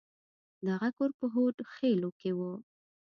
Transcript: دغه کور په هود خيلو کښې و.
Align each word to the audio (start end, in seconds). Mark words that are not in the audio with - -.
دغه 0.67 0.89
کور 0.97 1.11
په 1.19 1.25
هود 1.33 1.55
خيلو 1.75 2.09
کښې 2.19 2.31
و. 2.37 2.39